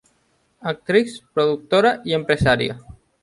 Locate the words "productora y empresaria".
1.31-2.81